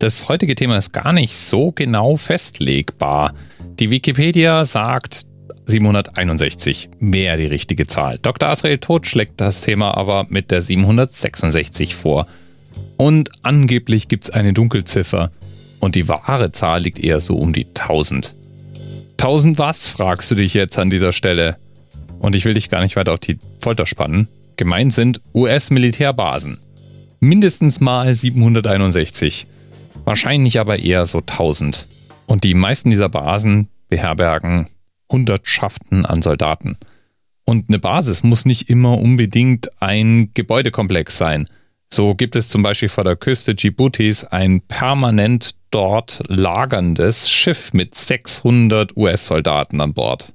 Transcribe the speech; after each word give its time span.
Das 0.00 0.30
heutige 0.30 0.54
Thema 0.54 0.78
ist 0.78 0.94
gar 0.94 1.12
nicht 1.12 1.36
so 1.36 1.72
genau 1.72 2.16
festlegbar. 2.16 3.34
Die 3.78 3.90
Wikipedia 3.90 4.64
sagt 4.64 5.26
761 5.66 6.88
wäre 7.00 7.36
die 7.36 7.44
richtige 7.44 7.86
Zahl. 7.86 8.18
Dr. 8.22 8.48
Asrael 8.48 8.78
Tod 8.78 9.06
schlägt 9.06 9.42
das 9.42 9.60
Thema 9.60 9.94
aber 9.98 10.24
mit 10.30 10.50
der 10.50 10.62
766 10.62 11.94
vor. 11.94 12.26
Und 12.96 13.28
angeblich 13.42 14.08
gibt 14.08 14.24
es 14.24 14.30
eine 14.30 14.54
Dunkelziffer. 14.54 15.30
Und 15.80 15.96
die 15.96 16.08
wahre 16.08 16.50
Zahl 16.50 16.80
liegt 16.80 16.98
eher 16.98 17.20
so 17.20 17.36
um 17.36 17.52
die 17.52 17.66
1000. 17.66 18.34
1000 19.18 19.58
was, 19.58 19.90
fragst 19.90 20.30
du 20.30 20.34
dich 20.34 20.54
jetzt 20.54 20.78
an 20.78 20.88
dieser 20.88 21.12
Stelle. 21.12 21.58
Und 22.20 22.34
ich 22.34 22.46
will 22.46 22.54
dich 22.54 22.70
gar 22.70 22.80
nicht 22.80 22.96
weiter 22.96 23.12
auf 23.12 23.20
die 23.20 23.36
Folter 23.58 23.84
spannen. 23.84 24.28
Gemeint 24.56 24.94
sind 24.94 25.20
US-Militärbasen. 25.34 26.56
Mindestens 27.20 27.80
mal 27.80 28.14
761. 28.14 29.46
Wahrscheinlich 30.10 30.58
aber 30.58 30.80
eher 30.80 31.06
so 31.06 31.18
1000. 31.18 31.86
Und 32.26 32.42
die 32.42 32.54
meisten 32.54 32.90
dieser 32.90 33.08
Basen 33.08 33.68
beherbergen 33.88 34.66
Hundertschaften 35.08 36.04
an 36.04 36.20
Soldaten. 36.20 36.76
Und 37.44 37.68
eine 37.68 37.78
Basis 37.78 38.24
muss 38.24 38.44
nicht 38.44 38.68
immer 38.68 38.98
unbedingt 38.98 39.70
ein 39.80 40.32
Gebäudekomplex 40.34 41.16
sein. 41.16 41.46
So 41.94 42.16
gibt 42.16 42.34
es 42.34 42.48
zum 42.48 42.64
Beispiel 42.64 42.88
vor 42.88 43.04
der 43.04 43.14
Küste 43.14 43.54
Djiboutis 43.54 44.24
ein 44.24 44.62
permanent 44.62 45.54
dort 45.70 46.24
lagerndes 46.26 47.30
Schiff 47.30 47.72
mit 47.72 47.94
600 47.94 48.96
US-Soldaten 48.96 49.80
an 49.80 49.94
Bord. 49.94 50.32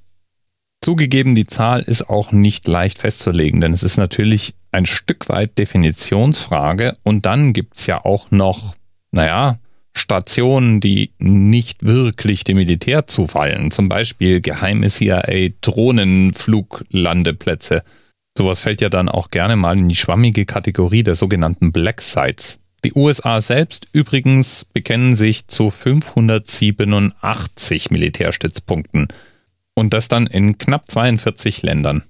Zugegeben, 0.80 1.34
die 1.34 1.46
Zahl 1.46 1.82
ist 1.82 2.08
auch 2.08 2.32
nicht 2.32 2.66
leicht 2.66 2.96
festzulegen, 2.96 3.60
denn 3.60 3.74
es 3.74 3.82
ist 3.82 3.98
natürlich 3.98 4.54
ein 4.72 4.86
Stück 4.86 5.28
weit 5.28 5.58
Definitionsfrage 5.58 6.96
und 7.02 7.26
dann 7.26 7.52
gibt 7.52 7.76
es 7.76 7.86
ja 7.86 8.02
auch 8.02 8.30
noch, 8.30 8.74
naja, 9.10 9.58
Stationen, 9.96 10.80
die 10.80 11.12
nicht 11.18 11.86
wirklich 11.86 12.44
dem 12.44 12.58
Militär 12.58 13.06
zufallen, 13.06 13.70
zum 13.70 13.88
Beispiel 13.88 14.42
geheime 14.42 14.88
CIA-Drohnenfluglandeplätze. 14.88 17.82
Sowas 18.36 18.60
fällt 18.60 18.82
ja 18.82 18.90
dann 18.90 19.08
auch 19.08 19.30
gerne 19.30 19.56
mal 19.56 19.78
in 19.78 19.88
die 19.88 19.94
schwammige 19.94 20.44
Kategorie 20.44 21.02
der 21.02 21.14
sogenannten 21.14 21.72
Black 21.72 22.02
Sites. 22.02 22.60
Die 22.84 22.92
USA 22.94 23.40
selbst 23.40 23.88
übrigens 23.92 24.66
bekennen 24.66 25.16
sich 25.16 25.48
zu 25.48 25.70
587 25.70 27.90
Militärstützpunkten 27.90 29.08
und 29.74 29.94
das 29.94 30.08
dann 30.08 30.26
in 30.26 30.58
knapp 30.58 30.90
42 30.90 31.62
Ländern. 31.62 32.02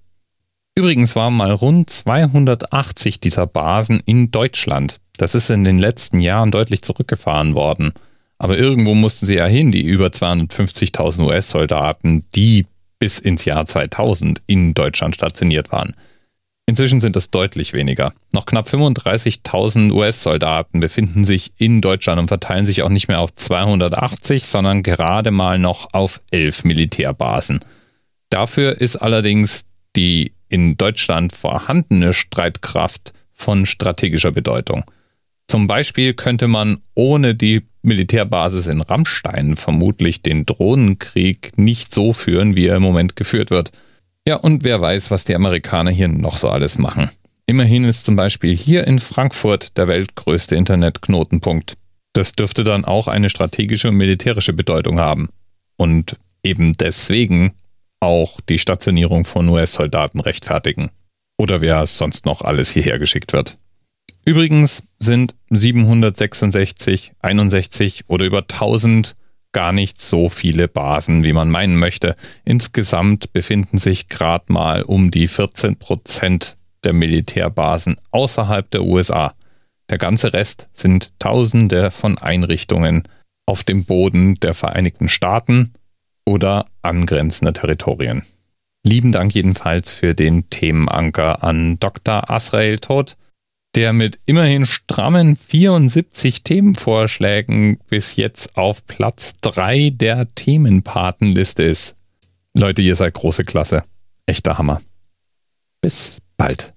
Übrigens 0.78 1.16
waren 1.16 1.34
mal 1.34 1.52
rund 1.52 1.88
280 1.88 3.19
dieser 3.19 3.46
Basen 3.46 4.02
in 4.05 4.30
Deutschland. 4.30 5.00
Das 5.16 5.34
ist 5.34 5.48
in 5.48 5.64
den 5.64 5.78
letzten 5.78 6.20
Jahren 6.20 6.50
deutlich 6.50 6.83
zurückgefahren 6.83 7.55
worden. 7.55 7.94
Aber 8.36 8.58
irgendwo 8.58 8.94
mussten 8.94 9.24
sie 9.24 9.36
ja 9.36 9.46
hin, 9.46 9.72
die 9.72 9.83
über 9.83 10.08
250.000 10.08 11.24
US-Soldaten, 11.24 12.27
die 12.34 12.66
bis 12.98 13.18
ins 13.18 13.46
Jahr 13.46 13.64
2000 13.64 14.42
in 14.46 14.74
Deutschland 14.74 15.14
stationiert 15.14 15.72
waren. 15.72 15.94
Inzwischen 16.66 17.00
sind 17.00 17.16
es 17.16 17.30
deutlich 17.30 17.72
weniger. 17.72 18.12
Noch 18.33 18.44
knapp 18.44 18.66
35.000 18.66 19.92
US-Soldaten 19.92 20.80
befinden 20.80 21.24
sich 21.24 21.52
in 21.56 21.80
Deutschland 21.80 22.18
und 22.18 22.28
verteilen 22.28 22.66
sich 22.66 22.83
auch 22.83 22.90
nicht 22.90 23.08
mehr 23.08 23.20
auf 23.20 23.34
280, 23.34 24.44
sondern 24.44 24.83
gerade 24.83 25.30
mal 25.30 25.58
noch 25.58 25.94
auf 25.94 26.20
11 26.33 26.64
Militärbasen. 26.64 27.61
Dafür 28.28 28.78
ist 28.78 28.96
allerdings 28.96 29.66
die 29.94 30.33
in 30.48 30.77
Deutschland 30.77 31.33
vorhandene 31.34 32.12
Streitkraft 32.12 33.12
von 33.33 33.66
strategischer 33.66 34.33
Bedeutung. 34.33 34.84
Zum 35.48 35.66
Beispiel 35.66 36.14
könnte 36.14 36.48
man 36.48 36.78
ohne 36.94 37.34
die 37.34 37.62
Militärbasis 37.83 38.67
in 38.67 38.80
Rammstein 38.80 39.56
vermutlich 39.56 40.22
den 40.22 40.44
Drohnenkrieg 40.44 41.56
nicht 41.56 41.94
so 41.94 42.12
führen, 42.12 42.56
wie 42.56 42.67
er 42.67 42.77
im 42.77 42.83
Moment 42.83 43.14
geführt 43.14 43.50
wird. 43.50 43.70
Ja, 44.27 44.36
und 44.36 44.64
wer 44.64 44.80
weiß, 44.80 45.12
was 45.12 45.24
die 45.24 45.36
Amerikaner 45.36 45.92
hier 45.92 46.08
noch 46.08 46.36
so 46.36 46.48
alles 46.48 46.78
machen. 46.78 47.11
Immerhin 47.46 47.84
ist 47.84 48.05
zum 48.05 48.17
Beispiel 48.17 48.57
hier 48.57 48.86
in 48.89 48.98
Frankfurt 48.98 49.78
der 49.78 49.86
weltgrößte 49.86 50.57
Internetknotenpunkt. 50.57 51.74
Das 52.13 52.33
dürfte 52.33 52.64
dann 52.64 52.84
auch 52.84 53.07
eine 53.07 53.30
strategische 53.30 53.89
und 53.89 53.96
militärische 53.96 54.52
Bedeutung 54.52 54.98
haben. 54.98 55.28
Und 55.77 56.17
eben 56.42 56.73
deswegen 56.73 57.52
auch 58.01 58.40
die 58.48 58.58
Stationierung 58.58 59.24
von 59.24 59.48
US-Soldaten 59.48 60.20
rechtfertigen. 60.20 60.90
Oder 61.39 61.61
wer 61.61 61.84
sonst 61.86 62.27
noch 62.27 62.42
alles 62.42 62.70
hierher 62.70 62.98
geschickt 62.98 63.33
wird. 63.33 63.58
Übrigens 64.24 64.92
sind 64.98 65.34
766, 65.51 67.12
61 67.20 68.05
oder 68.08 68.24
über 68.24 68.39
1000 68.39 69.17
gar 69.52 69.73
nicht 69.73 70.01
so 70.01 70.29
viele 70.29 70.68
Basen, 70.68 71.24
wie 71.24 71.33
man 71.33 71.51
meinen 71.51 71.77
möchte. 71.77 72.14
Insgesamt 72.45 73.33
befinden 73.33 73.79
sich 73.79 74.08
gerade 74.08 74.52
mal 74.52 74.83
um 74.83 75.11
die 75.11 75.28
14 75.28 75.77
Prozent 75.77 76.57
der 76.84 76.92
Militärbasen 76.92 77.96
außerhalb 78.11 78.70
der 78.70 78.83
USA. 78.83 79.34
Der 79.89 79.98
ganze 79.98 80.33
Rest 80.33 80.68
sind 80.73 81.13
Tausende 81.18 81.90
von 81.90 82.18
Einrichtungen 82.18 83.05
auf 83.46 83.63
dem 83.63 83.84
Boden 83.84 84.34
der 84.36 84.55
Vereinigten 84.55 85.08
Staaten 85.08 85.73
oder 86.27 86.67
angrenzender 86.83 87.53
Territorien. 87.53 88.23
Lieben 88.85 89.13
Dank 89.13 89.35
jedenfalls 89.35 89.92
für 89.92 90.14
den 90.14 90.48
Themenanker 90.51 91.42
an 91.42 91.79
Dr. 91.81 92.31
Asrael 92.31 92.79
Todt 92.79 93.17
der 93.77 93.92
mit 93.92 94.19
immerhin 94.25 94.67
strammen 94.67 95.37
74 95.37 96.42
Themenvorschlägen 96.42 97.79
bis 97.89 98.17
jetzt 98.17 98.57
auf 98.57 98.87
Platz 98.87 99.37
3 99.42 99.91
der 99.91 100.27
Themenpatenliste 100.35 101.63
ist. 101.63 101.95
Leute, 102.55 102.81
ihr 102.81 102.97
seid 102.97 103.13
große 103.14 103.45
Klasse. 103.45 103.83
Echter 104.25 104.57
Hammer. 104.57 104.81
Bis 105.83 106.19
bald. 106.39 106.73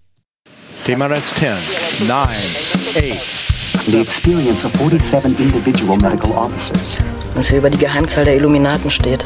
Thema 0.86 1.08
Rest 1.08 1.34
10, 1.38 2.08
9, 2.08 2.20
8. 2.20 2.32
The 3.88 4.02
experience 4.02 4.66
of 4.66 4.74
47 4.74 5.40
individual 5.40 5.98
medical 5.98 6.32
officers. 6.32 6.98
Was 7.34 7.48
hier 7.48 7.60
über 7.60 7.70
die 7.70 7.78
Geheimzahl 7.78 8.26
der 8.26 8.36
Illuminaten 8.36 8.92
steht. 8.92 9.26